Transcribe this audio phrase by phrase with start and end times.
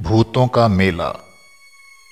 [0.00, 1.08] भूतों का मेला।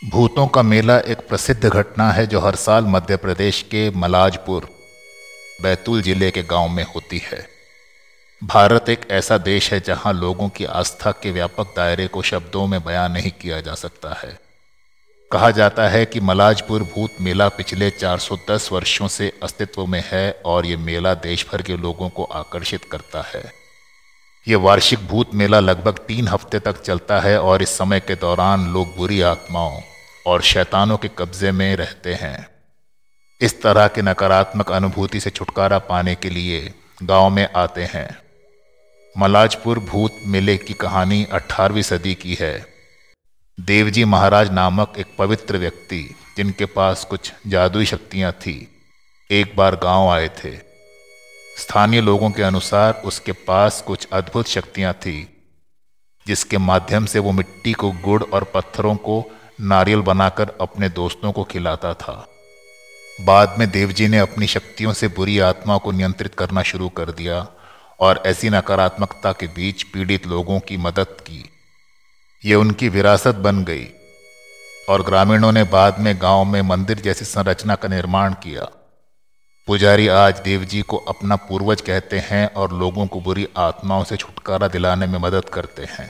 [0.05, 4.69] भूतों का मेला एक प्रसिद्ध घटना है जो हर साल मध्य प्रदेश के मलाजपुर,
[5.63, 7.49] बैतूल ज़िले के गाँव में होती है।
[8.45, 12.85] भारत एक ऐसा देश है जहाँ लोगों की आस्था के व्यापक दायरे को शब्दों में
[12.85, 14.41] बयान नहीं किया जा सकता है।
[15.33, 20.67] कहा जाता है कि मलाजपुर भूत मेला पिछले 410 वर्षों से अस्तित्व में है और
[20.67, 23.66] ये मेला देश भर के लोगों को आकर्षित करता है।
[24.47, 28.67] ये वार्षिक भूत मेला लगभग तीन हफ़्ते तक चलता है और इस समय के दौरान
[28.73, 29.81] लोग बुरी आत्माओं
[30.27, 32.49] और शैतानों के कब्जे में रहते हैं।
[33.41, 38.09] इस तरह के नकारात्मक अनुभूति से छुटकारा पाने के लिए गाँव में आते हैं।
[39.19, 42.67] मलाजपुर भूत मेले की कहानी 18वीं सदी की है।
[43.59, 48.57] देवजी महाराज नामक एक पवित्र व्यक्ति, जिनके पास कुछ जादुई शक्तियाँ थी,
[49.31, 50.76] एक बार गाँव आए थे।
[51.57, 55.37] स्थानीय लोगों के अनुसार उसके पास कुछ अद्भुत शक्तियाँ थी,
[56.27, 59.25] जिसके माध्यम से वो मिट्टी को गुड़ और पत्थरों को
[59.61, 62.27] नारियल बनाकर अपने दोस्तों को खिलाता था।
[63.21, 67.47] बाद में देवजी ने अपनी शक्तियों से बुरी आत्मा को नियंत्रित करना शुरू कर दिया
[68.01, 71.45] और ऐसी नकारात्मकता के बीच पीड़ित लोगों की मदद की।
[72.45, 73.89] ये उनकी विरासत बन गई
[74.89, 78.69] और ग्रामीणों ने बाद में गाँव में मंदिर जैसी संरचना का निर्माण किया।
[79.69, 84.17] पुजारी आज देव जी को अपना पूर्वज कहते हैं और लोगों को बुरी आत्माओं से
[84.17, 86.09] छुटकारा दिलाने में मदद करते हैं।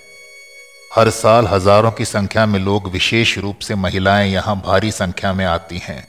[0.94, 5.44] हर साल हज़ारों की संख्या में लोग विशेष रूप से महिलाएँ यहाँ भारी संख्या में
[5.44, 6.06] आती हैं।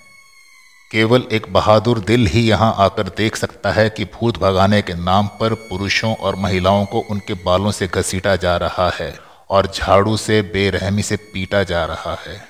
[0.91, 5.27] केवल एक बहादुर दिल ही यहाँ आकर देख सकता है कि भूत भगाने के नाम
[5.39, 9.13] पर पुरुषों और महिलाओं को उनके बालों से घसीटा जा रहा है
[9.49, 12.41] और झाड़ू से, बेरहमी से पीटा जा रहा है।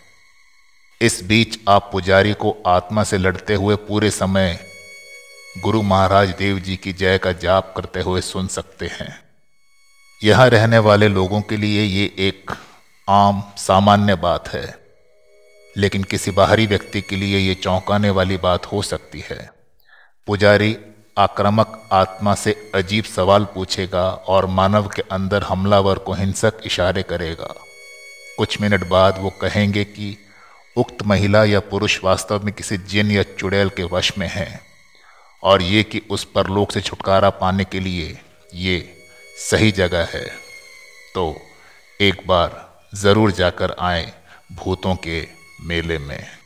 [1.02, 4.60] इस बीच आप पुजारी को आत्मा से लड़ते हुए पूरे समय
[5.58, 9.20] गुरु महाराज देव जी की जय का जाप करते हुए सुन सकते हैं।
[10.22, 12.52] यहाँ रहने वाले लोगों के लिए ये एक
[13.08, 14.78] आम सामान्य बात है,
[15.78, 19.50] लेकिन किसी बाहरी व्यक्ति के लिए ये चौंकाने वाली बात हो सकती है।
[20.28, 20.78] पुजारी
[21.18, 27.54] आक्रामक आत्मा से अजीब सवाल पूछेगा और मानव के अंदर हमलावर को हिंसक इशारे करेगा।
[28.38, 30.18] कुछ मिनट बाद वो कहेंगे कि,
[30.78, 34.68] उक्त महिला या पुरुष वास्तव में किसी जिन या चुड़ैल के वश में है।
[35.44, 38.18] और ये कि उस परलोक से छुटकारा पाने के लिए
[38.56, 38.78] ये
[39.40, 40.26] सही जगह है।
[41.16, 41.36] तो
[42.02, 42.64] एक बार
[42.96, 44.12] ज़रूर जाकर आए
[44.54, 45.28] भूतों के
[45.62, 46.37] मेले में।